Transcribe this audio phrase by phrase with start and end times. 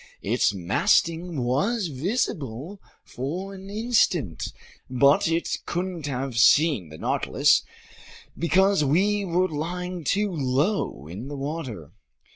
[0.23, 4.51] Its masting was visible for an instant,
[4.89, 7.61] but it couldn't have seen the Nautilus
[8.35, 11.91] because we were lying too low in the water.